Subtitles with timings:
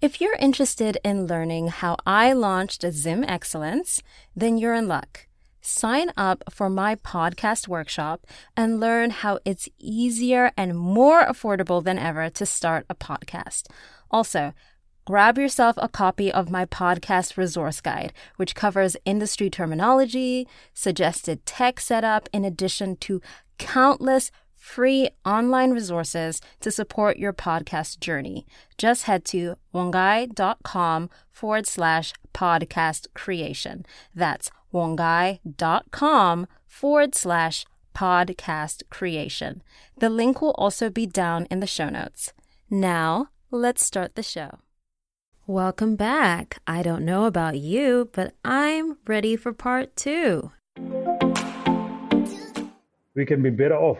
[0.00, 4.00] If you're interested in learning how I launched Zim Excellence,
[4.36, 5.26] then you're in luck.
[5.60, 8.24] Sign up for my podcast workshop
[8.56, 13.64] and learn how it's easier and more affordable than ever to start a podcast.
[14.08, 14.54] Also,
[15.04, 21.80] grab yourself a copy of my podcast resource guide, which covers industry terminology, suggested tech
[21.80, 23.20] setup, in addition to
[23.58, 28.46] countless free online resources to support your podcast journey.
[28.76, 33.86] Just head to wongai.com forward slash podcast creation.
[34.14, 37.64] That's wongai.com forward slash
[37.94, 39.62] podcast creation.
[39.98, 42.32] The link will also be down in the show notes.
[42.70, 44.58] Now, let's start the show.
[45.46, 46.58] Welcome back.
[46.66, 50.52] I don't know about you, but I'm ready for part two.
[53.14, 53.98] We can be better off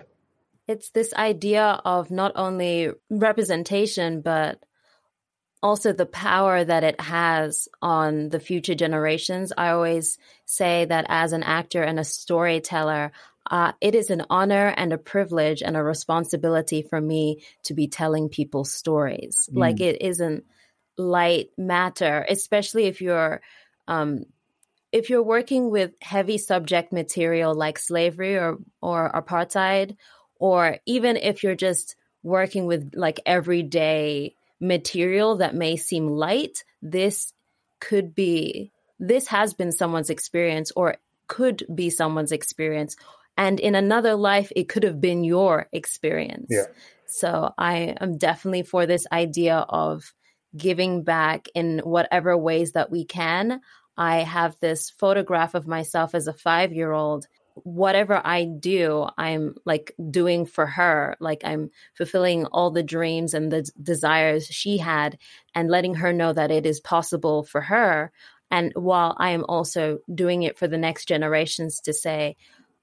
[0.69, 4.63] it's this idea of not only representation, but
[5.63, 9.53] also the power that it has on the future generations.
[9.57, 13.13] I always say that as an actor and a storyteller,
[13.51, 17.89] uh, it is an honor and a privilege and a responsibility for me to be
[17.89, 19.49] telling people stories.
[19.51, 19.59] Mm.
[19.59, 20.45] Like it isn't
[20.99, 23.41] light matter, especially if you're
[23.89, 24.25] um,
[24.93, 29.97] if you're working with heavy subject material like slavery or or apartheid
[30.39, 37.33] or even if you're just working with like everyday material that may seem light, this
[37.81, 40.97] could be, this has been someone's experience or
[41.29, 42.97] could be someone's experience.
[43.37, 46.49] And in another life, it could have been your experience.
[46.51, 46.65] Yeah.
[47.07, 50.13] So I am definitely for this idea of
[50.57, 53.61] giving back in whatever ways that we can.
[53.97, 57.27] I have this photograph of myself as a five year old
[57.65, 61.17] whatever I do, I'm like doing for her.
[61.21, 65.19] Like I'm fulfilling all the dreams and the desires she had
[65.55, 68.13] and letting her know that it is possible for her.
[68.51, 72.37] And while I am also doing it for the next generations to say,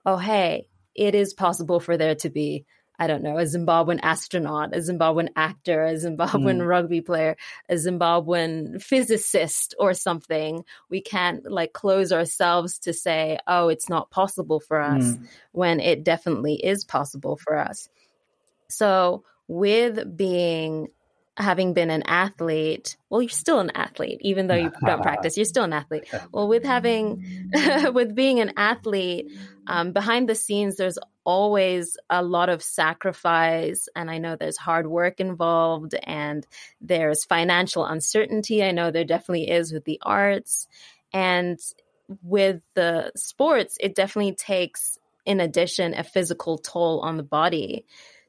[0.06, 2.66] oh, hey, it is possible for there to be
[3.00, 6.68] I don't know, a Zimbabwean astronaut, a Zimbabwean actor, a Zimbabwean mm.
[6.68, 7.38] rugby player,
[7.70, 10.64] a Zimbabwean physicist or something.
[10.90, 15.28] We can't like close ourselves to say, oh, it's not possible for us mm.
[15.52, 17.90] when it definitely is possible for us.
[18.68, 20.88] So, with being
[21.38, 25.46] having been an athlete, well, you're still an athlete, even though you don't practice, you're
[25.46, 26.06] still an athlete.
[26.32, 27.52] Well, with having,
[27.94, 29.32] with being an athlete,
[29.68, 33.90] um, behind the scenes, there's always a lot of sacrifice.
[33.96, 36.46] And I know there's hard work involved and
[36.80, 38.64] there's financial uncertainty.
[38.64, 40.68] I know there definitely is with the arts.
[41.12, 41.60] And
[42.22, 47.86] with the sports, it definitely takes, in addition, a physical toll on the body.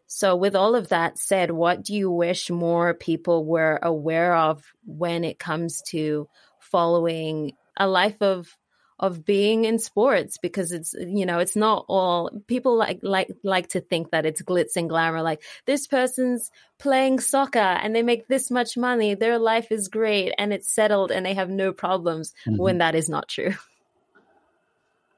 [0.07, 4.63] So, with all of that said, what do you wish more people were aware of
[4.85, 6.29] when it comes to
[6.61, 8.57] following a life of
[9.01, 10.39] of being in sports?
[10.39, 14.43] Because it's you know it's not all people like like like to think that it's
[14.43, 15.23] glitz and glamour.
[15.23, 20.33] Like this person's playing soccer and they make this much money, their life is great
[20.39, 22.33] and it's settled and they have no problems.
[22.47, 22.63] Mm-hmm.
[22.63, 23.55] When that is not true.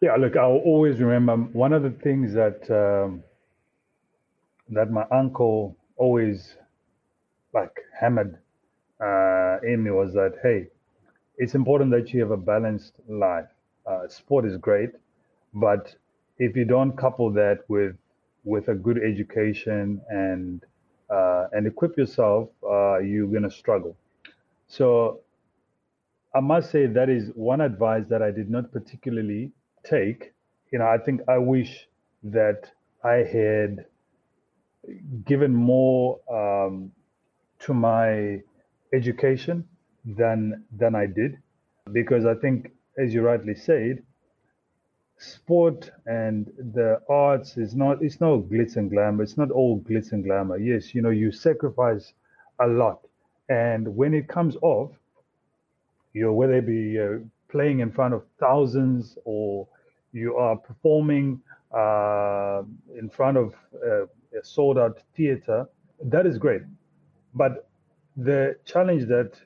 [0.00, 2.70] Yeah, look, I'll always remember one of the things that.
[2.70, 3.22] Um,
[4.70, 6.56] that my uncle always
[7.52, 8.38] like hammered
[9.00, 10.66] uh, in me was that hey,
[11.38, 13.48] it's important that you have a balanced life.
[13.86, 14.90] Uh, sport is great,
[15.54, 15.94] but
[16.38, 17.96] if you don't couple that with
[18.44, 20.64] with a good education and
[21.10, 23.96] uh, and equip yourself, uh, you're gonna struggle.
[24.68, 25.20] So
[26.34, 29.52] I must say that is one advice that I did not particularly
[29.84, 30.32] take.
[30.72, 31.88] You know, I think I wish
[32.24, 32.70] that
[33.04, 33.86] I had
[35.24, 36.92] given more um,
[37.60, 38.40] to my
[38.92, 39.64] education
[40.04, 41.38] than than I did,
[41.92, 44.02] because I think, as you rightly said,
[45.18, 49.22] sport and the arts is not it's not glitz and glamour.
[49.22, 50.58] It's not all glitz and glamour.
[50.58, 52.12] Yes, you know you sacrifice
[52.60, 53.00] a lot,
[53.48, 54.92] and when it comes off,
[56.12, 59.66] you whether it be uh, playing in front of thousands or
[60.12, 61.40] you are performing
[61.76, 62.62] uh,
[62.98, 63.54] in front of
[63.84, 64.06] uh,
[64.42, 65.66] sold out theater,
[66.04, 66.62] that is great.
[67.34, 67.68] But
[68.16, 69.40] the challenge that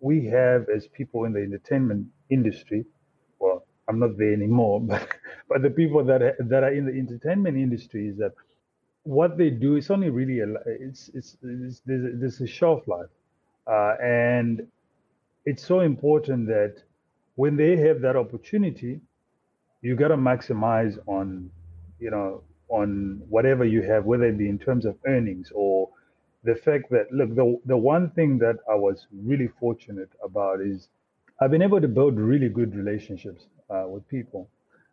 [0.00, 2.84] we have as people in the entertainment industry,
[3.38, 5.08] well, I'm not there anymore, but
[5.48, 8.32] but the people that that are in the entertainment industry is that
[9.04, 12.86] what they do is only really a, it's, it's, it's there's, a, there's a shelf
[12.86, 13.08] life,
[13.66, 14.66] uh, and
[15.46, 16.82] it's so important that
[17.36, 19.00] when they have that opportunity,
[19.80, 21.50] you got to maximize on,
[21.98, 25.88] you know, on whatever you have, whether it be in terms of earnings or
[26.44, 30.88] the fact that look, the the one thing that I was really fortunate about is
[31.40, 34.48] I've been able to build really good relationships uh, with people,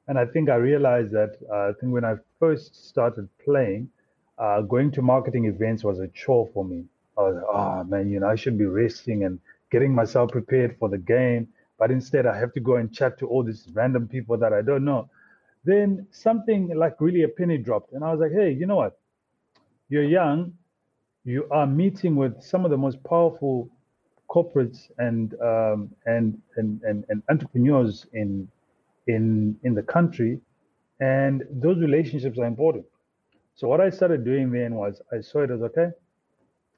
[0.08, 3.90] and I think I realized that uh, I think when I first started playing,
[4.38, 6.86] uh, going to marketing events was a chore for me.
[7.18, 9.40] I was like, oh man, you know, I should be resting and
[9.72, 11.48] getting myself prepared for the game,
[11.80, 14.62] but instead I have to go and chat to all these random people that I
[14.62, 15.10] don't know.
[15.66, 19.00] Then something like really a penny dropped, and I was like, hey, you know what?
[19.90, 20.54] You're young
[21.26, 23.70] you are meeting with some of the most powerful
[24.30, 28.48] corporates and um, and, and, and and entrepreneurs in
[29.08, 30.40] in in the country,
[31.02, 32.86] and those relationships are important.
[33.56, 35.90] So what I started doing then was I saw it as okay.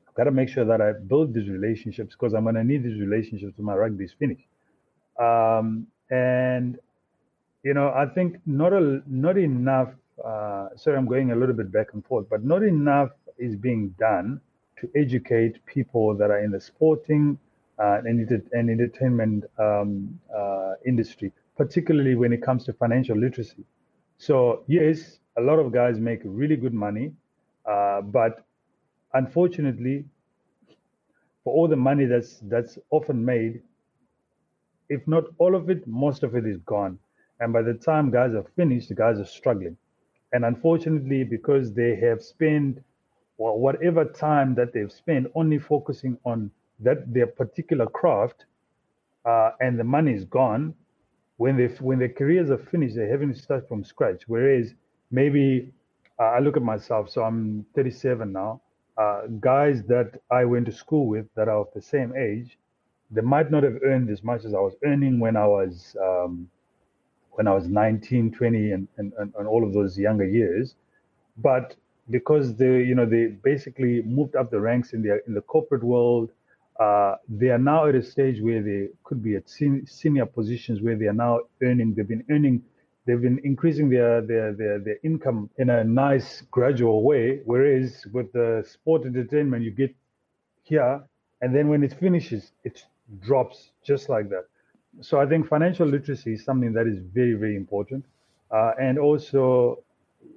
[0.08, 2.84] I've got to make sure that I build these relationships because I'm going to need
[2.84, 4.48] these relationships when my rugby is finished.
[5.20, 6.80] Um, and
[7.64, 9.90] you know, I think not a, not enough.
[10.24, 13.90] Uh, sorry, I'm going a little bit back and forth, but not enough is being
[14.00, 14.42] done
[14.80, 17.38] to educate people that are in the sporting
[17.80, 23.64] uh, and, and entertainment um, uh, industry, particularly when it comes to financial literacy.
[24.18, 27.14] So yes, a lot of guys make really good money,
[27.66, 28.44] uh, but
[29.14, 30.06] unfortunately,
[31.44, 33.62] for all the money that's that's often made,
[34.90, 37.00] if not all of it, most of it is gone.
[37.40, 39.78] And by the time guys are finished, the guys are struggling.
[40.34, 42.80] And unfortunately, because they have spent
[43.38, 48.46] or whatever time that they've spent only focusing on that their particular craft
[49.26, 50.74] uh, and the money is gone
[51.38, 54.74] when they when their careers are finished they're having to start from scratch whereas
[55.12, 55.72] maybe
[56.20, 58.62] uh, i look at myself so i'm 37 now
[58.98, 62.58] uh, guys that i went to school with that are of the same age
[63.12, 66.48] they might not have earned as much as i was earning when i was um,
[67.38, 70.76] when i was 19 20 and, and, and all of those younger years.
[71.38, 71.76] But
[72.12, 75.84] because they you know they basically moved up the ranks in the in the corporate
[75.84, 76.32] world
[76.80, 80.82] uh, they are now at a stage where they could be at sen- senior positions
[80.82, 82.62] where they are now earning they've been earning
[83.08, 87.42] they've been increasing their, their their their income in a nice gradual way.
[87.46, 89.96] Whereas with the sport entertainment you get
[90.64, 91.04] here
[91.42, 92.86] and then when it finishes it
[93.22, 94.46] drops just like that
[95.02, 98.04] so i think financial literacy is something that is very very important
[98.52, 99.84] uh, and also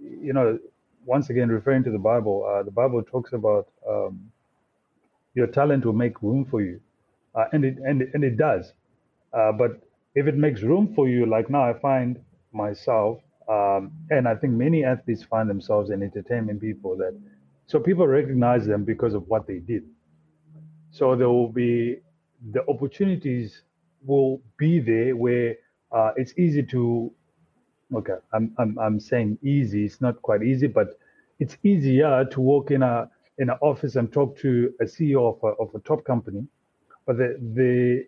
[0.00, 0.58] you know
[1.04, 4.30] once again referring to the Bible, uh, the Bible talks about um,
[5.34, 6.80] your talent will make room for you,
[7.34, 8.72] uh, and it and and it does.
[9.32, 9.80] Uh, but
[10.14, 12.18] if it makes room for you, like now, I find
[12.52, 17.18] myself, um, and I think many athletes find themselves in entertainment people that,
[17.66, 19.84] so people recognize them because of what they did.
[20.90, 21.98] So there will be
[22.52, 23.62] the opportunities
[24.04, 25.56] will be there where
[25.92, 27.12] uh, it's easy to
[27.94, 30.98] okay I'm, I'm i'm saying easy it's not quite easy but
[31.40, 35.42] it's easier to walk in a in an office and talk to a ceo of
[35.42, 36.46] a, of a top company.
[37.06, 38.06] But the the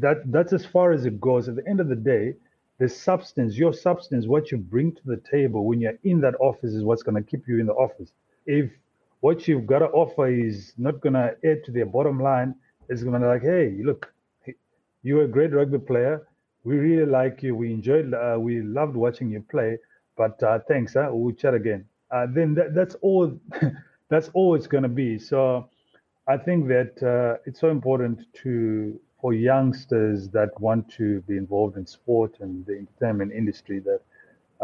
[0.00, 1.48] that that's as far as it goes.
[1.48, 2.34] At the end of the day
[2.78, 6.72] the substance your substance what you bring to the table when you're in that office
[6.72, 8.12] is what's going to keep you in the office.
[8.46, 8.70] If
[9.20, 12.54] what you've got to offer is not going to add to their bottom line
[12.88, 14.12] it's going to be like hey look
[15.06, 16.14] you're a great rugby player
[16.66, 17.54] we really like you.
[17.54, 19.78] We enjoyed, uh, we loved watching you play.
[20.16, 21.10] But uh, thanks, huh?
[21.12, 21.84] we'll chat again.
[22.10, 23.38] Uh, then that, that's all.
[24.08, 25.18] that's all it's going to be.
[25.18, 25.68] So
[26.26, 31.76] I think that uh, it's so important to for youngsters that want to be involved
[31.76, 34.00] in sport and the entertainment industry that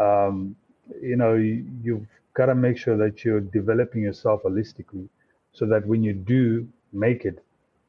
[0.03, 0.55] um,
[1.01, 5.07] you know you, you've got to make sure that you're developing yourself holistically,
[5.53, 7.39] so that when you do make it,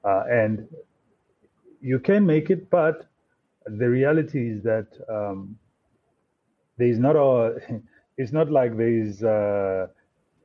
[0.04, 0.68] uh, and
[1.84, 3.06] you can make it, but
[3.66, 5.56] the reality is that um,
[6.78, 7.56] there's not a
[8.16, 9.86] it's not like there's uh,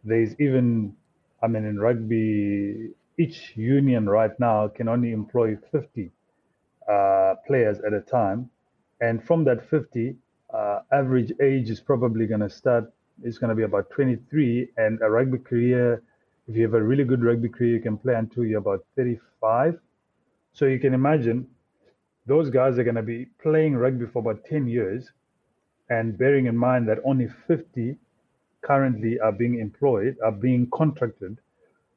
[0.03, 0.93] there's even
[1.41, 6.11] I mean in rugby each union right now can only employ 50
[6.89, 8.49] uh, players at a time.
[9.01, 10.15] And from that 50
[10.53, 12.91] uh, average age is probably going to start
[13.23, 16.01] it's going to be about 23 and a rugby career
[16.47, 19.77] if you have a really good rugby career you can play until you're about 35
[20.53, 21.47] so you can imagine
[22.25, 25.11] those guys are going to be playing rugby for about 10 years
[25.89, 27.95] and bearing in mind that only 50
[28.61, 31.39] currently are being employed, are being contracted.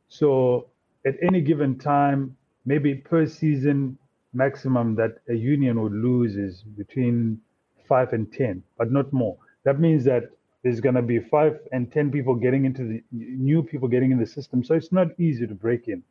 [0.09, 0.69] So
[1.07, 3.99] at any given time, maybe per season
[4.33, 7.39] maximum that a union would lose is between
[7.87, 9.37] five and 10, but not more.
[9.65, 10.31] That means that
[10.63, 14.19] there's going to be five and 10 people getting into the new people getting in
[14.19, 14.65] the system.
[14.65, 16.03] So it's not easy to break in.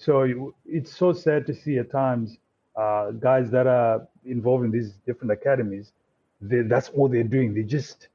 [0.00, 2.38] So it's so sad to see at times
[2.74, 5.92] uh, guys that are involved in these different academies,
[6.40, 7.52] they, that's all they're doing.
[7.52, 8.08] They just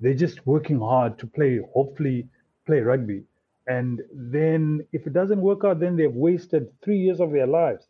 [0.00, 2.26] they're just working hard to play, hopefully
[2.66, 3.22] play rugby.
[3.68, 7.86] And then if it doesn't work out, then they've wasted three years of their lives.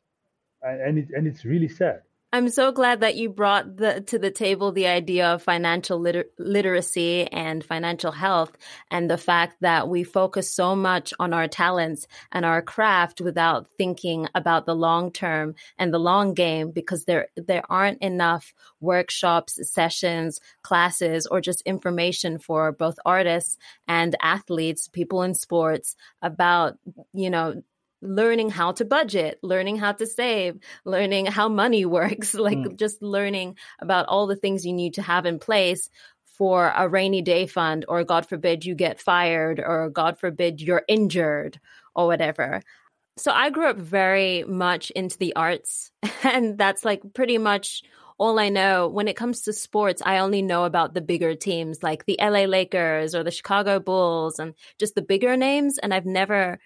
[0.63, 2.03] And, it, and it's really sad.
[2.31, 6.29] I'm so glad that you brought the, to the table the idea of financial liter-
[6.39, 8.53] literacy and financial health
[8.91, 13.71] and the fact that we focus so much on our talents and our craft without
[13.79, 19.59] thinking about the long term and the long game because there there aren't enough workshops,
[19.67, 23.57] sessions, classes or just information for both artists
[23.87, 26.77] and athletes, people in sports about,
[27.15, 27.63] you know,
[28.01, 32.77] learning how to budget, learning how to save, learning how money works, like mm.
[32.77, 35.91] just learning about all the things you need to have in place
[36.25, 40.85] for a rainy day fund, or God forbid you get fired, or God forbid you're
[40.87, 41.59] injured,
[41.97, 42.63] or whatever.
[43.17, 45.91] So I grew up very much into the arts,
[46.23, 47.83] and that's like pretty much
[48.19, 50.03] all I know when it comes to sports.
[50.05, 54.39] I only know about the bigger teams like the LA Lakers or the Chicago Bulls
[54.39, 55.79] and just the bigger names.
[55.79, 56.59] And I've never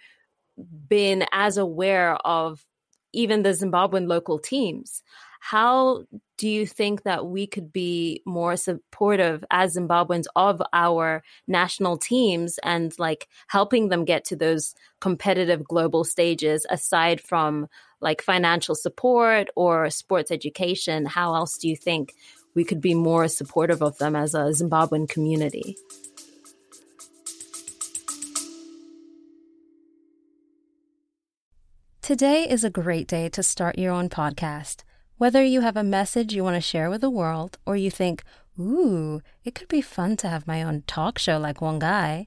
[0.89, 2.65] been as aware of
[3.13, 5.03] even the Zimbabwean local teams.
[5.41, 6.05] How
[6.39, 12.59] do you think that we could be more supportive as Zimbabweans of our national teams
[12.63, 17.67] and like helping them get to those competitive global stages aside from
[18.01, 21.07] like financial support or sports education?
[21.07, 22.15] How else do you think
[22.55, 25.77] we could be more supportive of them as a Zimbabwean community?
[32.03, 34.83] Today is a great day to start your own podcast.
[35.19, 38.25] Whether you have a message you want to share with the world or you think,
[38.59, 42.27] ooh, it could be fun to have my own talk show like one guy,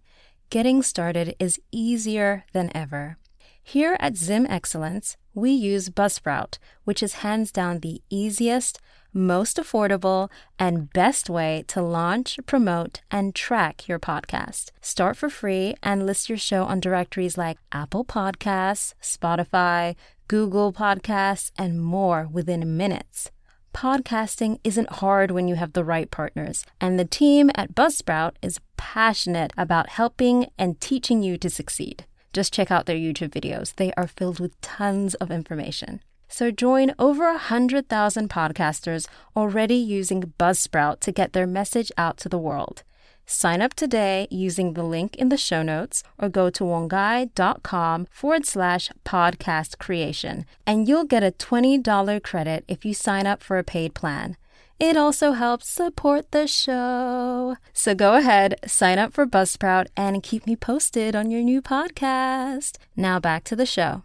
[0.50, 3.18] getting started is easier than ever.
[3.62, 8.80] Here at Zim Excellence, we use Buzzsprout, which is hands down the easiest,
[9.16, 10.30] most affordable,
[10.60, 14.72] and best way to launch, promote, and track your podcast.
[14.82, 19.96] Start for free and list your show on directories like Apple Podcasts, Spotify,
[20.28, 23.32] Google Podcasts, and more within minutes.
[23.74, 28.60] Podcasting isn't hard when you have the right partners, and the team at Buzzsprout is
[28.78, 32.06] passionate about helping and teaching you to succeed.
[32.34, 36.02] Just check out their YouTube videos, they are filled with tons of information.
[36.28, 42.38] So join over 100,000 podcasters already using Buzzsprout to get their message out to the
[42.38, 42.84] world.
[43.26, 48.46] Sign up today using the link in the show notes or go to wangai.com forward
[48.46, 53.64] slash podcast creation and you'll get a $20 credit if you sign up for a
[53.64, 54.38] paid plan.
[54.80, 57.56] It also helps support the show.
[57.74, 62.78] So go ahead, sign up for Buzzsprout and keep me posted on your new podcast.
[62.96, 64.05] Now back to the show.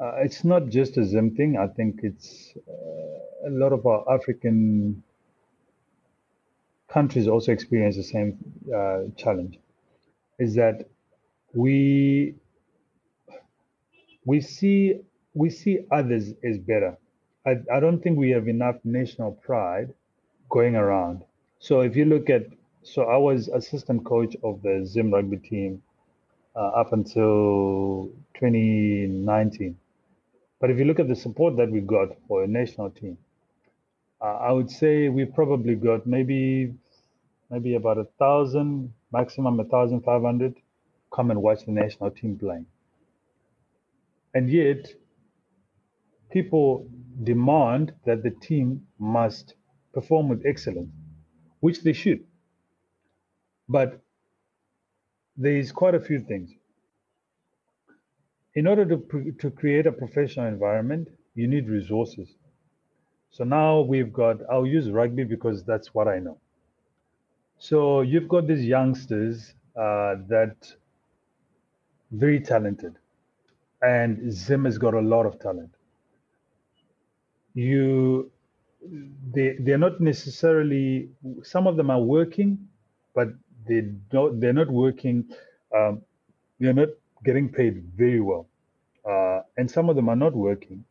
[0.00, 1.58] Uh, it's not just a Zim thing.
[1.58, 5.02] I think it's uh, a lot of our African
[6.88, 8.38] countries also experience the same
[8.74, 9.58] uh, challenge.
[10.38, 10.88] Is that
[11.52, 12.34] we
[14.24, 15.00] we see
[15.34, 16.96] we see others as better.
[17.46, 19.92] I, I don't think we have enough national pride
[20.48, 21.24] going around.
[21.58, 22.46] So if you look at
[22.82, 25.82] so I was assistant coach of the Zim rugby team
[26.56, 29.76] uh, up until 2019
[30.60, 33.18] but if you look at the support that we got for a national team,
[34.20, 36.74] uh, I would say we probably got maybe
[37.50, 40.54] maybe about a thousand, maximum a thousand five hundred,
[41.14, 42.66] come and watch the national team playing.
[44.34, 44.88] And yet,
[46.30, 46.88] people
[47.24, 49.54] demand that the team must
[49.94, 50.90] perform with excellence,
[51.60, 52.24] which they should.
[53.68, 54.00] But
[55.36, 56.50] there is quite a few things
[58.60, 62.28] in order to, to create a professional environment, you need resources.
[63.30, 66.38] So now we've got, I'll use rugby because that's what I know.
[67.58, 70.56] So you've got these youngsters uh, that
[72.12, 72.96] very talented,
[73.82, 75.74] and Zim has got a lot of talent.
[77.54, 78.30] You,
[79.34, 81.10] they they're not necessarily.
[81.42, 82.58] Some of them are working,
[83.14, 83.28] but
[83.68, 84.40] they don't.
[84.40, 85.24] They're not working.
[85.76, 86.02] Um,
[86.60, 86.90] they're not
[87.24, 88.48] getting paid very well,
[89.10, 90.84] uh, and some of them are not working.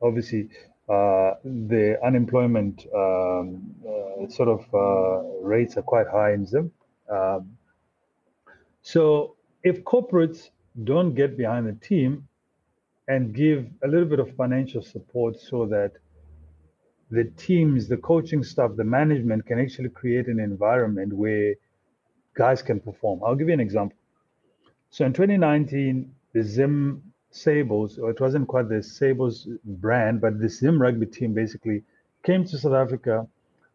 [0.00, 0.48] Obviously,
[0.88, 6.70] uh, the unemployment um, uh, sort of uh, rates are quite high in them.
[7.10, 7.56] Um,
[8.82, 10.50] so, if corporates
[10.84, 12.28] don't get behind the team
[13.08, 15.92] and give a little bit of financial support so that
[17.10, 21.54] the teams, the coaching staff, the management can actually create an environment where
[22.34, 23.20] guys can perform.
[23.24, 23.96] I'll give you an example.
[24.90, 30.48] So in 2019, the Zim Sables, or it wasn't quite the Sables brand, but the
[30.48, 31.82] Zim rugby team basically
[32.22, 33.26] came to South Africa,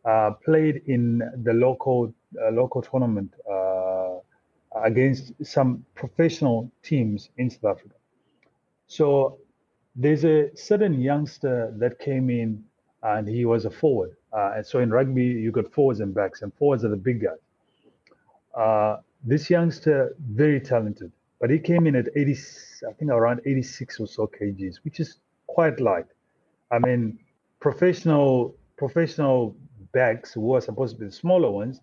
[0.06, 2.14] uh, played in the local
[2.48, 4.16] a local tournament uh,
[4.84, 7.96] against some professional teams in South Africa.
[8.88, 9.38] So
[9.96, 12.64] there's a certain youngster that came in
[13.04, 14.16] and he was a forward.
[14.32, 17.22] Uh, and so in rugby, you got forwards and backs, and forwards are the big
[17.22, 17.38] guys.
[18.56, 22.32] Uh, this youngster, very talented, but he came in at 80,
[22.88, 26.06] I think around 86 or so kgs, which is quite light.
[26.72, 27.20] I mean,
[27.60, 29.56] professional professional
[29.94, 31.80] backs who are supposed to be the smaller ones,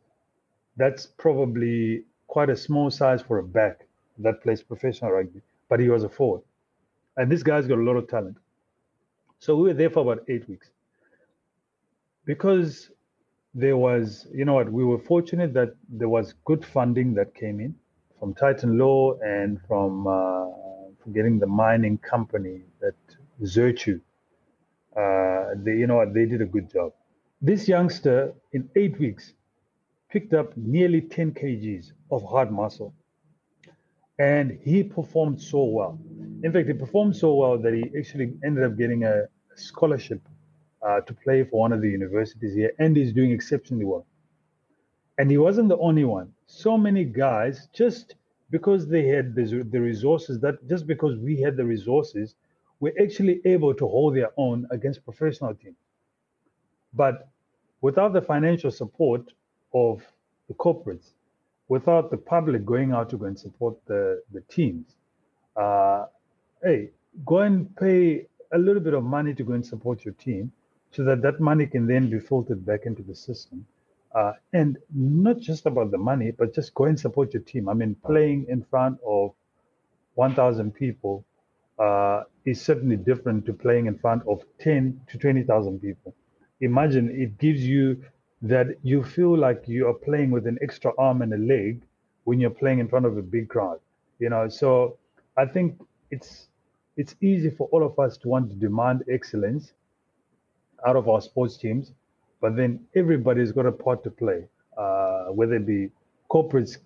[0.77, 3.87] that's probably quite a small size for a back
[4.19, 5.41] that plays professional rugby.
[5.69, 6.43] But he was a forward,
[7.17, 8.37] and this guy's got a lot of talent.
[9.39, 10.71] So we were there for about eight weeks
[12.25, 12.91] because
[13.55, 17.61] there was, you know what, we were fortunate that there was good funding that came
[17.61, 17.75] in
[18.21, 20.47] from Titan Law and from uh,
[21.13, 22.95] getting the mining company that
[23.43, 24.01] Zertu.
[24.97, 26.93] Uh, they, you know what, they did a good job.
[27.41, 29.33] This youngster, in eight weeks,
[30.11, 32.95] picked up nearly 10 kgs of hard muscle.
[34.19, 35.99] And he performed so well.
[36.45, 39.23] In fact, he performed so well that he actually ended up getting a
[39.57, 40.21] scholarship
[40.87, 44.07] uh, to play for one of the universities here, and he's doing exceptionally well.
[45.17, 46.33] And he wasn't the only one.
[46.53, 48.17] So many guys, just
[48.51, 52.35] because they had the, resources, that just because we had the resources,
[52.81, 55.77] were actually able to hold their own against professional teams.
[56.93, 57.29] But
[57.83, 59.33] without the financial support
[59.73, 60.03] of
[60.49, 61.13] the corporates,
[61.69, 64.97] without the public going out to go and support the, the teams,
[65.55, 66.07] uh,
[66.65, 66.91] hey,
[67.25, 70.51] go and pay a little bit of money to go and support your team
[70.91, 73.65] so that that money can then be filtered back into the system.
[74.15, 77.69] Uh, and not just about the money, but just go and support your team.
[77.69, 79.33] I mean, playing in front of
[80.15, 81.25] 1,000 people
[81.79, 86.15] uh, is certainly different to playing in front of 10 to 20,000 people.
[86.61, 88.03] Imagine it gives you
[88.43, 91.83] that you feel like you are playing with an extra arm and a leg
[92.25, 93.79] when you're playing in front of a big crowd.
[94.19, 94.99] You know, so
[95.37, 96.49] I think it's
[96.97, 99.73] it's easy for all of us to want to demand excellence
[100.87, 101.93] out of our sports teams,
[102.41, 104.45] but then everybody's got a part to play,
[104.77, 105.91] uh, whether it be
[106.31, 106.79] corporates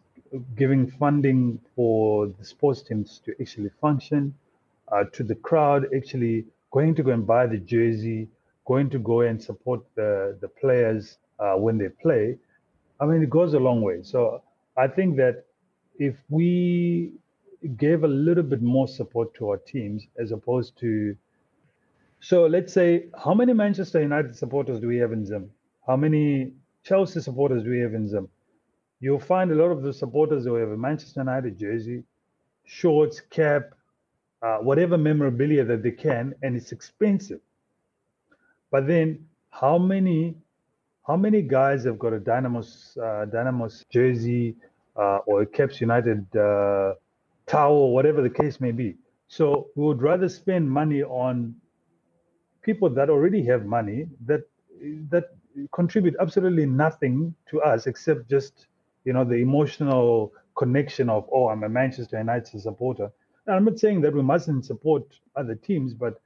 [0.56, 4.34] giving funding for the sports teams to actually function,
[4.92, 8.28] uh, to the crowd actually going to go and buy the jersey,
[8.66, 12.36] going to go and support the, the players uh, when they play.
[13.00, 14.02] I mean, it goes a long way.
[14.02, 14.42] So
[14.76, 15.44] I think that
[15.98, 17.12] if we
[17.76, 21.16] gave a little bit more support to our teams as opposed to
[22.24, 25.50] so let's say, how many Manchester United supporters do we have in Zim?
[25.86, 28.30] How many Chelsea supporters do we have in Zim?
[29.00, 32.02] You'll find a lot of the supporters who have a Manchester United jersey,
[32.64, 33.74] shorts, cap,
[34.40, 37.40] uh, whatever memorabilia that they can, and it's expensive.
[38.70, 40.34] But then, how many,
[41.06, 44.56] how many guys have got a Dynamos, uh, Dynamos jersey
[44.96, 46.94] uh, or a Caps United uh,
[47.46, 48.96] towel, whatever the case may be?
[49.28, 51.56] So we would rather spend money on
[52.64, 54.42] people that already have money that
[55.10, 55.24] that
[55.72, 58.66] contribute absolutely nothing to us except just
[59.04, 63.10] you know the emotional connection of oh I'm a Manchester United supporter.
[63.46, 65.04] Now, I'm not saying that we mustn't support
[65.36, 66.20] other teams, but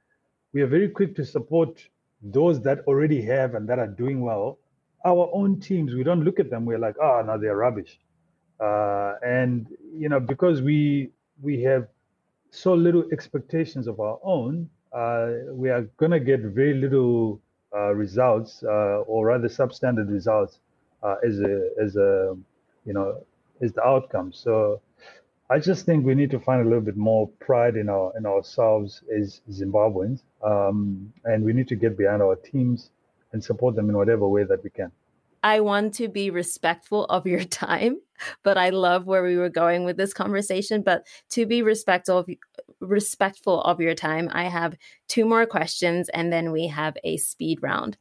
[0.53, 1.85] we are very quick to support
[2.21, 4.59] those that already have and that are doing well.
[5.05, 6.65] Our own teams, we don't look at them.
[6.65, 7.99] We're like, oh no, they're rubbish.
[8.59, 11.87] Uh, and you know because we we have
[12.51, 17.39] so little expectations of our own, we are going to get very little
[17.75, 20.59] uh, results, uh, or rather substandard results,
[21.23, 22.35] as a as a
[22.85, 23.23] you know
[23.61, 24.31] as the outcome.
[24.33, 24.81] So
[25.49, 28.25] I just think we need to find a little bit more pride in our in
[28.25, 32.91] ourselves as Zimbabweans, um, and we need to get behind our teams
[33.31, 34.91] and support them in whatever way that we can.
[35.43, 37.99] I want to be respectful of your time,
[38.43, 40.81] but I love where we were going with this conversation.
[40.81, 42.29] But to be respectful of,
[42.79, 47.59] respectful of your time, I have two more questions and then we have a speed
[47.61, 47.97] round.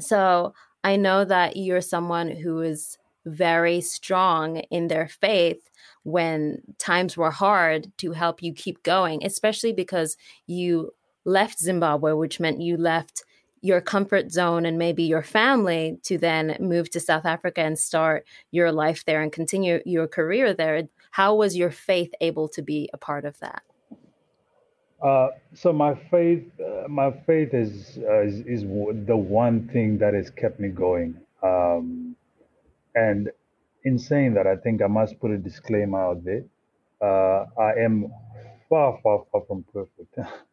[0.00, 5.70] So I know that you're someone who is very strong in their faith
[6.04, 10.16] when times were hard to help you keep going, especially because
[10.46, 10.92] you
[11.24, 13.24] left Zimbabwe, which meant you left
[13.66, 18.24] your comfort zone and maybe your family to then move to South Africa and start
[18.52, 20.88] your life there and continue your career there.
[21.10, 23.62] How was your faith able to be a part of that?
[25.02, 30.14] Uh, so my faith, uh, my faith is, uh, is, is the one thing that
[30.14, 31.16] has kept me going.
[31.42, 32.14] Um,
[32.94, 33.30] and
[33.84, 36.44] in saying that, I think I must put a disclaimer out there.
[37.02, 38.12] Uh, I am
[38.68, 40.18] far, far, far from perfect.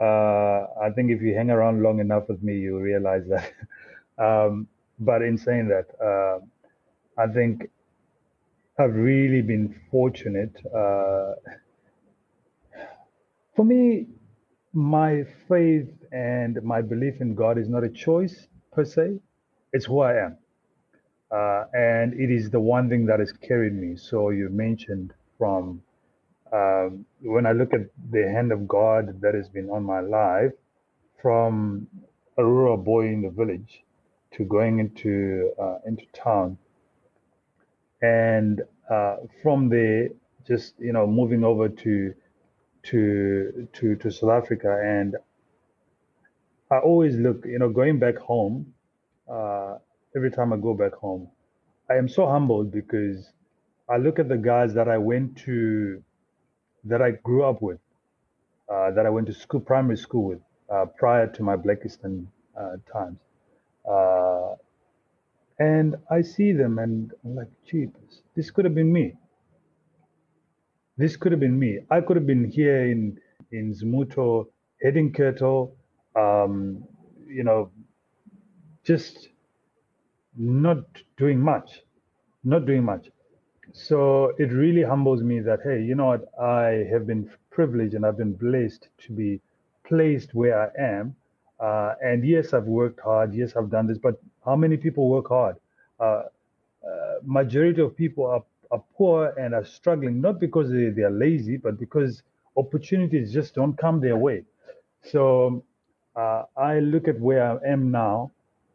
[0.00, 3.52] Uh, I think if you hang around long enough with me, you realize that.
[4.18, 6.40] um, but in saying that, uh,
[7.18, 7.70] I think
[8.78, 10.54] I've really been fortunate.
[10.66, 11.34] Uh,
[13.54, 14.06] for me,
[14.74, 19.18] my faith and my belief in God is not a choice per se,
[19.72, 20.38] it's who I am.
[21.30, 23.96] Uh, and it is the one thing that has carried me.
[23.96, 25.82] So you mentioned from
[26.56, 30.52] um, when I look at the hand of God that has been on my life,
[31.22, 31.88] from
[32.38, 33.84] a rural boy in the village
[34.34, 36.58] to going into uh, into town,
[38.02, 40.10] and uh, from there,
[40.46, 42.14] just you know, moving over to
[42.84, 45.16] to to to South Africa, and
[46.70, 48.74] I always look, you know, going back home.
[49.30, 49.78] Uh,
[50.16, 51.28] every time I go back home,
[51.90, 53.32] I am so humbled because
[53.90, 56.02] I look at the guys that I went to,
[56.88, 57.78] that I grew up with,
[58.72, 62.26] uh, that I went to school, primary school with, uh, prior to my Blakiston
[62.58, 63.18] uh, times.
[63.88, 64.54] Uh,
[65.58, 69.14] and I see them and I'm like, jeepers, this could have been me.
[70.98, 71.80] This could have been me.
[71.90, 73.18] I could have been here in,
[73.52, 74.46] in Zmuto,
[74.82, 75.76] heading cattle,
[76.14, 76.84] um,
[77.26, 77.70] you know,
[78.84, 79.28] just
[80.36, 80.84] not
[81.16, 81.82] doing much,
[82.44, 83.08] not doing much.
[83.76, 86.32] So it really humbles me that, hey, you know what?
[86.40, 89.40] I have been privileged and I've been blessed to be
[89.84, 91.14] placed where I am.
[91.60, 93.34] Uh, and yes, I've worked hard.
[93.34, 93.98] Yes, I've done this.
[93.98, 95.56] But how many people work hard?
[96.00, 96.22] Uh, uh,
[97.22, 101.58] majority of people are, are poor and are struggling, not because they, they are lazy,
[101.58, 102.22] but because
[102.56, 104.42] opportunities just don't come their way.
[105.02, 105.62] So
[106.16, 108.32] uh, I look at where I am now,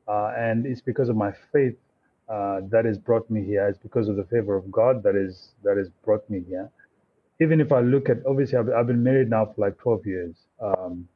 [0.08, 1.76] uh, and it's because of my faith
[2.32, 3.68] uh, that has brought me here.
[3.68, 6.72] It's because of the favor of God that is that has brought me here.
[7.42, 10.36] Even if I look at, obviously, I've, I've been married now for like 12 years.
[10.62, 11.08] Um,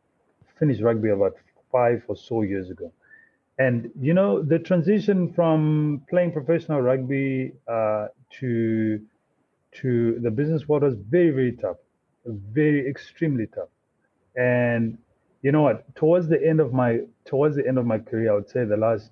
[0.59, 1.35] finished rugby about
[1.71, 2.91] five or so years ago.
[3.57, 8.07] And you know, the transition from playing professional rugby uh,
[8.39, 8.99] to
[9.81, 11.77] to the business world was very, very tough,
[12.25, 13.69] very extremely tough.
[14.35, 14.97] And
[15.41, 15.95] you know what?
[15.95, 18.75] Towards the end of my towards the end of my career, I would say the
[18.75, 19.11] last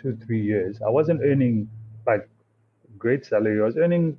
[0.00, 1.68] two three years, I wasn't earning
[2.06, 2.28] like
[2.98, 3.60] great salary.
[3.60, 4.16] I was earning,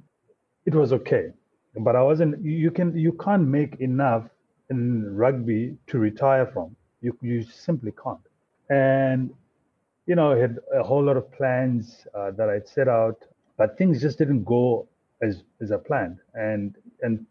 [0.65, 1.31] it was okay,
[1.79, 2.43] but I wasn't.
[2.43, 4.25] You can you can't make enough
[4.69, 6.75] in rugby to retire from.
[7.01, 8.25] You you simply can't.
[8.69, 9.31] And
[10.07, 13.23] you know, I had a whole lot of plans uh, that I'd set out,
[13.57, 14.87] but things just didn't go
[15.21, 16.19] as as I planned.
[16.33, 17.25] And and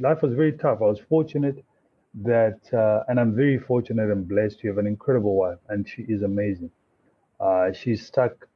[0.00, 0.78] life was very tough.
[0.80, 1.64] I was fortunate
[2.22, 6.02] that, uh, and I'm very fortunate and blessed to have an incredible wife, and she
[6.02, 6.70] is amazing.
[7.44, 8.48] Uh, she's stuck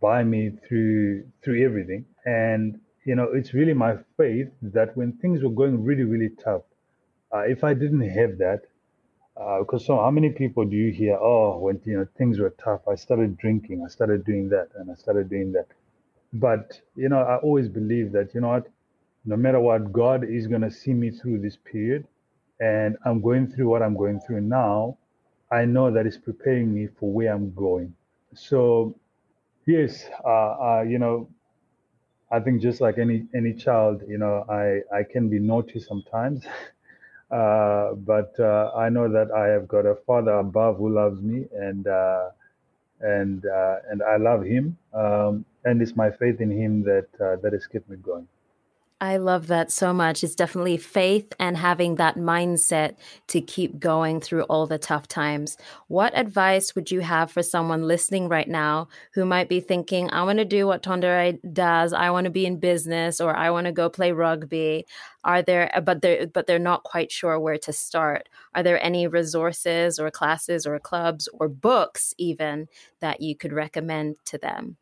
[0.00, 5.42] by me through through everything, and you know, it's really my faith that when things
[5.42, 6.62] were going really really tough,
[7.34, 8.62] uh, if I didn't have that,
[9.34, 11.16] because uh, so how many people do you hear?
[11.20, 14.90] Oh, when you know things were tough, I started drinking, I started doing that, and
[14.90, 15.68] I started doing that.
[16.32, 18.68] But you know, I always believe that you know what,
[19.26, 22.06] no matter what, God is gonna see me through this period
[22.60, 24.98] and I'm going through what I'm going through now,
[25.50, 27.94] I know that it's preparing me for where I'm going.
[28.34, 28.94] So,
[29.66, 30.28] yes, uh,
[30.78, 31.28] uh, you know,
[32.30, 36.44] I think just like any any child, you know, I I can be naughty sometimes,
[37.30, 41.46] uh, but uh, I know that I have got a Father above who loves me,
[41.52, 42.30] and uh,
[43.00, 47.08] and uh, and I love Him, um, and it's my faith in Him that
[47.42, 48.28] that has kept me going.
[49.02, 50.22] I love that so much.
[50.22, 52.96] It's definitely faith and having that mindset
[53.28, 55.56] to keep going through all the tough times.
[55.88, 60.22] What advice would you have for someone listening right now who might be thinking, I
[60.24, 63.68] want to do what Tonderai does, I want to be in business or I want
[63.68, 64.84] to go play rugby?
[65.24, 68.28] Are there uh, but they're but they're not quite sure where to start.
[68.54, 72.68] Are there any resources or classes or clubs or books even
[73.00, 74.76] that you could recommend to them?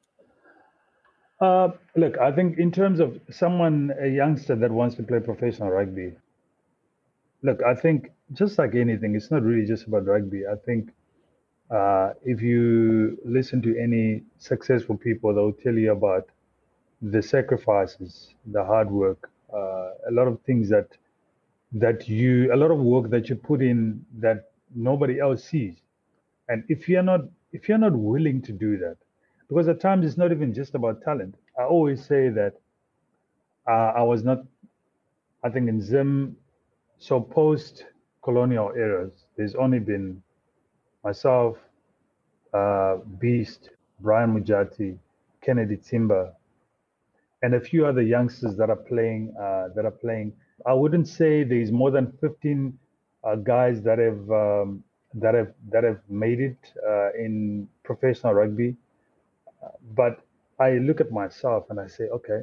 [1.41, 5.71] Uh, look, I think in terms of someone, a youngster that wants to play professional
[5.71, 6.15] rugby,
[7.43, 10.47] look, I think just like anything, it's not really just about rugby.
[10.47, 10.91] I think
[11.71, 16.29] uh, if you listen to any successful people, they'll tell you about
[17.03, 20.89] the sacrifices, the hard work, uh, a lot of things that
[21.73, 25.77] that you, a lot of work that you put in that nobody else sees.
[26.49, 27.23] And if you're not,
[27.53, 28.97] if you're not willing to do that,
[29.49, 31.35] because at times it's not even just about talent.
[31.59, 32.55] I always say that
[33.69, 34.45] uh, I was not,
[35.43, 36.37] I think in Zim,
[36.99, 37.85] so post
[38.23, 40.23] colonial eras, there's only been
[41.05, 41.57] myself,
[42.53, 44.99] uh, Beast, Brian Mujati,
[45.41, 46.33] Kennedy Tsimba,
[47.43, 49.35] and a few other youngsters that are playing.
[49.41, 50.33] Uh, that are playing.
[50.67, 52.77] I wouldn't say there's more than 15
[53.23, 54.83] uh, guys that have um,
[55.15, 58.77] that have that have made it uh, in professional rugby
[59.95, 60.21] but
[60.61, 62.43] I look at myself and I say, okay,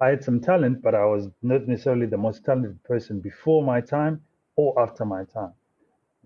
[0.00, 3.80] I had some talent, but I was not necessarily the most talented person before my
[3.80, 4.20] time
[4.56, 5.52] or after my time.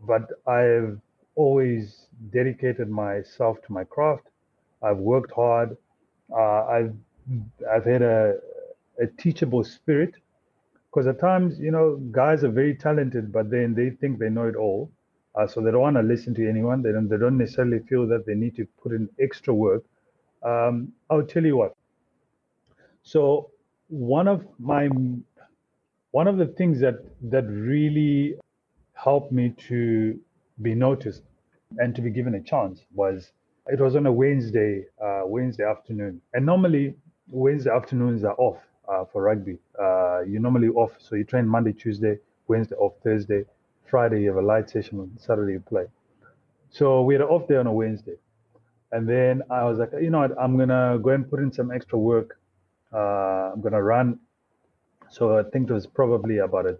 [0.06, 0.98] But I've
[1.34, 4.28] always dedicated myself to my craft.
[4.82, 5.76] I've worked hard.
[6.32, 6.94] Uh, I've
[7.72, 8.36] I've had a,
[9.00, 10.14] a teachable spirit
[10.90, 14.48] because at times, you know, guys are very talented, but then they think they know
[14.48, 14.90] it all.
[15.36, 16.82] Uh, so they don't want to listen to anyone.
[16.82, 19.84] They don't, they don't necessarily feel that they need to put in extra work.
[20.42, 21.74] Um, I'll tell you what.
[23.02, 23.50] So
[23.88, 24.88] one of my
[26.10, 28.34] one of the things that that really
[28.94, 30.18] helped me to
[30.62, 31.22] be noticed
[31.78, 33.32] and to be given a chance was
[33.66, 36.94] it was on a Wednesday uh, Wednesday afternoon, and normally
[37.28, 39.58] Wednesday afternoons are off uh, for rugby.
[39.78, 42.18] Uh, you're normally off, so you train Monday, Tuesday,
[42.48, 43.44] Wednesday off, Thursday,
[43.88, 45.86] Friday you have a light session, on Saturday you play.
[46.70, 48.16] So we had an off day on a Wednesday,
[48.92, 51.70] and then I was like, you know what, I'm gonna go and put in some
[51.70, 52.38] extra work.
[52.92, 54.18] Uh, I'm gonna run.
[55.10, 56.78] So I think it was probably about a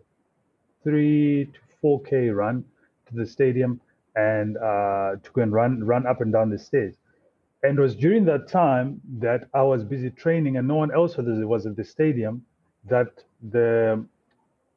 [0.83, 2.64] three to four k run
[3.09, 3.81] to the stadium
[4.16, 6.95] and uh, to go and run run up and down the stairs.
[7.62, 11.16] And it was during that time that I was busy training, and no one else
[11.16, 12.45] was at the stadium.
[12.88, 13.09] That
[13.51, 14.05] the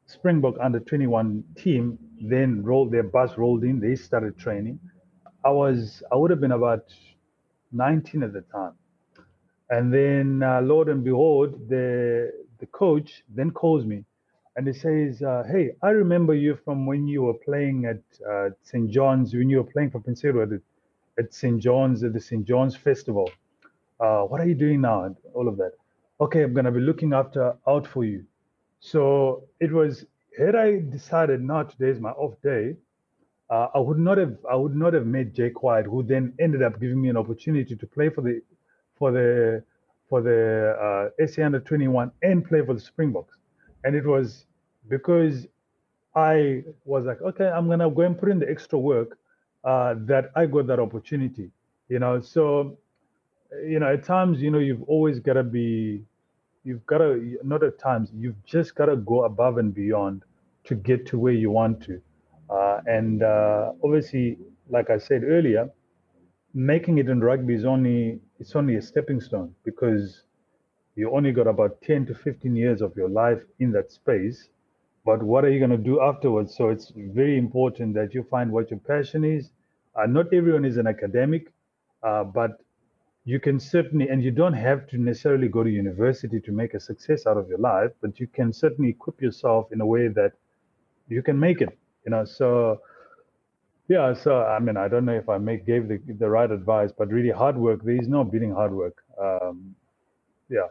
[0.06, 3.80] Springbok under 21 team then rolled their bus rolled in.
[3.80, 4.80] They started training.
[5.44, 6.84] I was I would have been about
[7.72, 8.74] 19 at the time,
[9.70, 14.04] and then uh, Lord and behold, the the coach then calls me
[14.56, 18.50] and he says, uh, "Hey, I remember you from when you were playing at uh,
[18.62, 18.90] St.
[18.90, 20.52] John's, when you were playing for Edward
[21.18, 21.60] at, at St.
[21.62, 22.44] John's at the St.
[22.46, 23.30] John's Festival.
[24.00, 25.04] Uh, what are you doing now?
[25.04, 25.72] And all of that.
[26.20, 28.24] Okay, I'm gonna be looking after out for you.
[28.80, 30.06] So it was.
[30.40, 32.74] Had I decided not today is my off day,
[33.50, 34.38] uh, I would not have.
[34.50, 37.76] I would not have met Jake White, who then ended up giving me an opportunity
[37.76, 38.40] to play for the
[38.96, 39.62] for the
[40.08, 43.36] for the uh, SA under 21 and play for the Springboks.
[43.84, 44.46] And it was
[44.88, 45.46] because
[46.14, 49.18] I was like, okay, I'm gonna go and put in the extra work
[49.64, 51.50] uh, that I got that opportunity.
[51.88, 52.78] You know, so
[53.66, 56.02] you know, at times, you know, you've always gotta be,
[56.64, 60.24] you've gotta not at times, you've just gotta go above and beyond
[60.70, 62.00] to get to where you want to.
[62.50, 64.38] Uh, and uh, obviously,
[64.70, 65.70] like I said earlier,
[66.54, 70.24] making it in rugby is only it's only a stepping stone because
[70.96, 74.48] you only got about 10 to 15 years of your life in that space.
[75.04, 76.56] But what are you going to do afterwards?
[76.56, 79.50] So it's very important that you find what your passion is.
[79.96, 81.52] Uh, not everyone is an academic
[82.02, 82.62] uh, but
[83.24, 86.80] you can certainly and you don't have to necessarily go to university to make a
[86.80, 90.32] success out of your life but you can certainly equip yourself in a way that
[91.10, 92.80] you can make it you know so
[93.90, 96.92] yeah, so I mean, I don't know if I make gave the the right advice,
[96.96, 97.82] but really hard work.
[97.82, 99.02] There is no beating hard work.
[99.20, 99.74] Um,
[100.48, 100.68] yeah.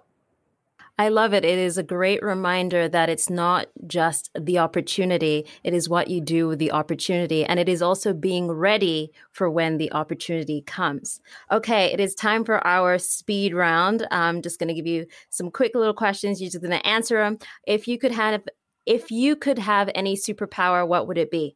[0.97, 1.43] I love it.
[1.43, 6.19] It is a great reminder that it's not just the opportunity, it is what you
[6.19, 7.45] do with the opportunity.
[7.45, 11.21] And it is also being ready for when the opportunity comes.
[11.51, 14.07] Okay, it is time for our speed round.
[14.11, 16.41] I'm just going to give you some quick little questions.
[16.41, 17.37] You're just going to answer them.
[17.65, 18.43] If you could have,
[18.89, 21.55] if you could have any superpower, what would it be?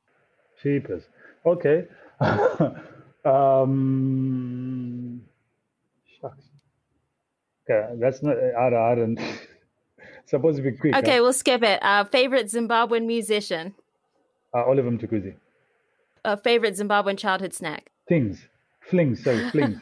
[0.61, 1.07] Cheapest.
[1.43, 1.87] Okay.
[3.25, 5.21] um,
[6.21, 6.43] shucks.
[7.69, 8.37] Okay, that's not.
[8.37, 9.19] I, I don't.
[10.25, 10.95] supposed to be quick.
[10.95, 11.23] Okay, huh?
[11.23, 11.79] we'll skip it.
[11.81, 13.73] Uh, favorite Zimbabwean musician.
[14.53, 15.33] Uh, Oliver Mtukudzi.
[16.23, 17.89] Uh, favorite Zimbabwean childhood snack.
[18.07, 18.47] Things,
[18.79, 19.23] flings.
[19.23, 19.79] Sorry, flings.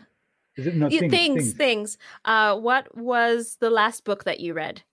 [0.55, 1.11] Is it not things?
[1.11, 1.35] Things.
[1.35, 1.53] Things.
[1.53, 1.97] things.
[2.23, 4.83] Uh, what was the last book that you read?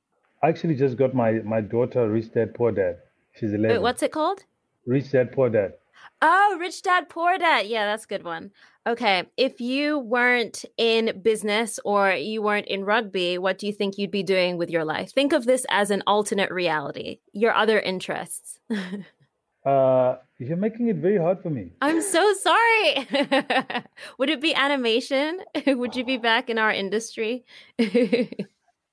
[0.43, 2.99] I actually just got my my daughter Rich Dad Poor Dad.
[3.35, 3.77] She's eleven.
[3.77, 4.45] Wait, what's it called?
[4.87, 5.75] Rich Dad Poor Dad.
[6.21, 7.67] Oh, Rich Dad Poor Dad.
[7.67, 8.51] Yeah, that's a good one.
[8.87, 9.25] Okay.
[9.37, 14.11] If you weren't in business or you weren't in rugby, what do you think you'd
[14.11, 15.13] be doing with your life?
[15.13, 18.59] Think of this as an alternate reality, your other interests.
[19.67, 21.73] uh, you're making it very hard for me.
[21.83, 23.07] I'm so sorry.
[24.19, 25.41] Would it be animation?
[25.67, 27.45] would you be back in our industry?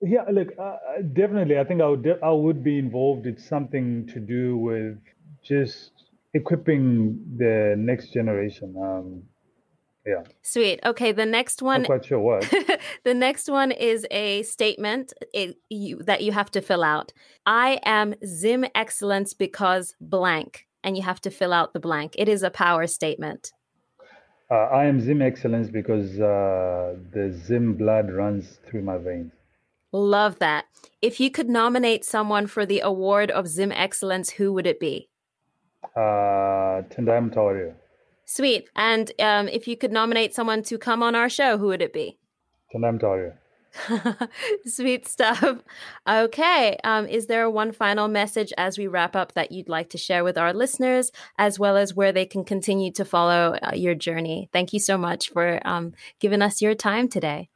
[0.02, 0.78] Yeah, look, uh,
[1.14, 1.58] definitely.
[1.58, 3.26] I think I would, I would be involved.
[3.26, 4.98] It's something to do with
[5.44, 5.92] just
[6.34, 8.76] equipping the next generation.
[8.78, 9.24] Um,
[10.06, 10.22] yeah.
[10.44, 10.80] Sweet.
[10.86, 11.12] Okay.
[11.12, 11.82] The next one.
[11.82, 12.54] Not quite sure what.
[13.04, 17.12] the next one is a statement it, you, that you have to fill out.
[17.46, 22.14] I am Zim excellence because blank, and you have to fill out the blank.
[22.18, 23.52] It is a power statement.
[24.52, 29.32] Uh, I am Zim excellence because uh, the Zim blood runs through my veins.
[29.96, 30.66] Love that.
[31.02, 35.08] If you could nominate someone for the award of Zim excellence, who would it be?
[35.96, 37.76] Uh, Tendai Mtawarira.
[38.26, 38.68] Sweet.
[38.76, 41.94] And um, if you could nominate someone to come on our show, who would it
[41.94, 42.18] be?
[42.74, 44.30] Tendai Tanamtaria.
[44.66, 45.64] Sweet stuff.
[46.06, 46.78] Okay.
[46.84, 50.26] Um, is there one final message as we wrap up that you'd like to share
[50.26, 54.50] with our listeners, as well as where they can continue to follow uh, your journey?
[54.52, 57.50] Thank you so much for um, giving us your time today.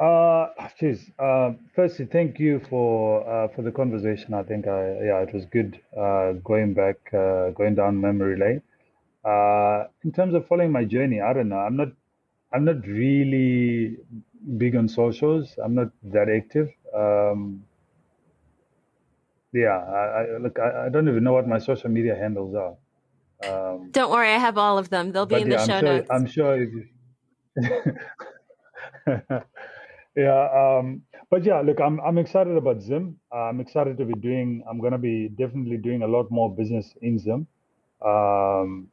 [0.00, 0.46] Uh,
[0.78, 1.10] geez.
[1.18, 4.32] Uh, firstly, thank you for uh, for the conversation.
[4.32, 8.62] I think I yeah, it was good uh, going back, uh, going down memory lane.
[9.24, 11.58] Uh, in terms of following my journey, I don't know.
[11.58, 11.88] I'm not
[12.52, 13.96] I'm not really
[14.56, 15.56] big on socials.
[15.62, 16.68] I'm not that active.
[16.94, 17.64] Um,
[19.52, 20.60] yeah, I, I look.
[20.60, 22.76] I, I, don't even know what my social media handles are.
[23.42, 25.10] Um, don't worry, I have all of them.
[25.10, 26.10] They'll be in the show I'm sure, notes.
[26.10, 26.62] I'm sure.
[26.62, 27.94] If,
[30.18, 30.48] yeah,
[30.80, 33.18] um, but yeah, look, I'm I'm excited about Zim.
[33.32, 34.64] I'm excited to be doing.
[34.68, 37.46] I'm gonna be definitely doing a lot more business in Zim.
[38.04, 38.88] Um,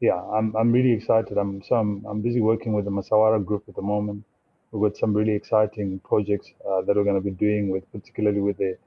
[0.00, 1.38] yeah, I'm I'm really excited.
[1.38, 4.24] I'm so I'm I'm busy working with the Masawara group at the moment.
[4.72, 8.40] We've got some really exciting projects uh, that we're going to be doing with, particularly
[8.40, 8.78] with the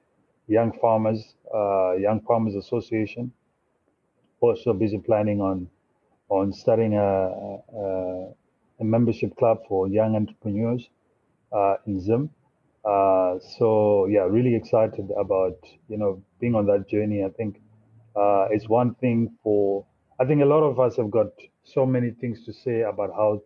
[0.47, 3.31] Young Farmers uh, Young Farmers Association.
[4.41, 5.69] Also busy planning on
[6.29, 7.29] on starting a,
[7.77, 8.29] a,
[8.81, 10.89] a membership club for young entrepreneurs
[11.53, 12.29] uh, in Zim.
[12.85, 15.57] Uh, so yeah, really excited about
[15.89, 17.23] you know being on that journey.
[17.23, 17.61] I think
[18.15, 19.85] uh, it's one thing for
[20.19, 21.27] I think a lot of us have got
[21.63, 23.41] so many things to say about how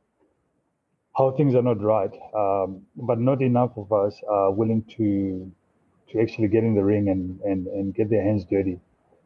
[1.17, 5.51] how things are not right, um, but not enough of us are willing to
[6.11, 8.79] to actually get in the ring and and, and get their hands dirty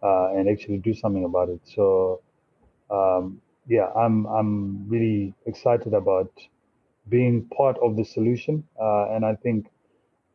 [0.03, 1.59] uh, and actually do something about it.
[1.65, 2.21] So
[2.91, 6.31] um, yeah, I'm I'm really excited about
[7.11, 8.63] being part of the solution.
[8.81, 9.67] Uh, and I think,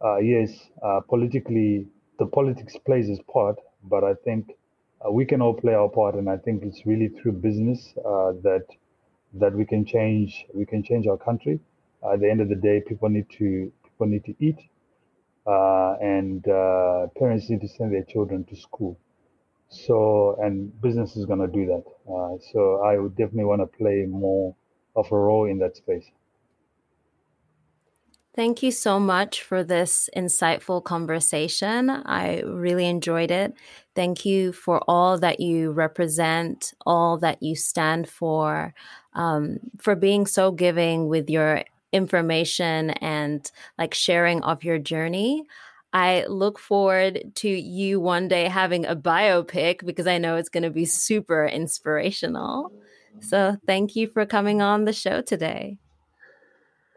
[0.05, 0.51] uh, yes,
[0.83, 1.87] uh, politically,
[2.21, 4.53] the politics plays its part, but I think
[5.05, 6.15] uh, we can all play our part.
[6.15, 8.67] And I think it's really through business uh, that
[9.35, 11.59] that we can change we can change our country.
[12.13, 14.61] at the end of the day, people need to people need to eat,
[16.15, 16.45] and
[17.21, 18.97] parents need to send their children to school.
[19.69, 19.97] So,
[20.43, 21.85] and business is going to do that.
[22.53, 22.61] so,
[22.91, 24.55] I would definitely want to play more
[24.95, 26.09] of a role in that space.
[28.37, 31.89] Thank you so much for this insightful conversation.
[31.89, 33.55] I really enjoyed it.
[33.95, 38.75] Thank you for all that you represent, all that you stand for,
[39.15, 45.45] um, for being so giving with your information and like sharing of your journey.
[45.95, 50.65] I look forward to you one day having a biopic because I know it's going
[50.65, 52.73] to be super inspirational.
[53.19, 55.79] So, thank you for coming on the show today.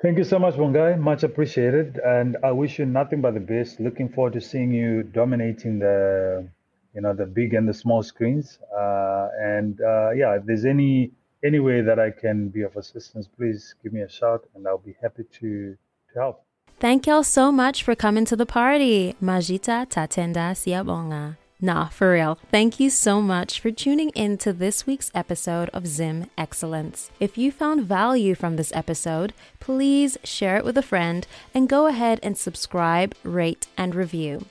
[0.02, 0.98] Thank you so much, Bongai.
[0.98, 2.00] Much appreciated.
[2.06, 3.82] And I wish you nothing but the best.
[3.82, 6.48] Looking forward to seeing you dominating the,
[6.96, 8.60] you know, the big and the small screens.
[8.74, 11.12] Uh, and uh, yeah, if there's any
[11.44, 14.78] any way that I can be of assistance, please give me a shout, and I'll
[14.78, 15.76] be happy to
[16.14, 16.44] to help.
[16.80, 19.16] Thank y'all so much for coming to the party.
[19.22, 21.39] Majita tatenda siabonga.
[21.62, 22.40] Nah, for real.
[22.52, 27.12] Thank you so much for tuning in to this week's episode of Zim Excellence.
[27.20, 31.88] If you found value from this episode, please share it with a friend and go
[31.88, 34.46] ahead and subscribe, rate, and review.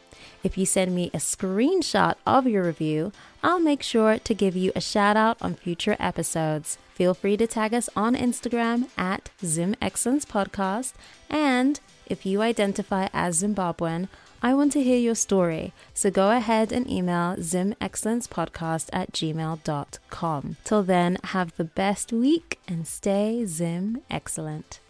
[0.44, 4.70] If you send me a screenshot of your review, I'll make sure to give you
[4.76, 6.76] a shout out on future episodes.
[6.92, 10.92] Feel free to tag us on Instagram at Zim Excellence Podcast.
[11.30, 14.08] And if you identify as Zimbabwean,
[14.40, 20.56] I want to hear your story, so go ahead and email zimexcellencepodcast at gmail.com.
[20.64, 24.80] Till then, have the best week and stay Zim excellent.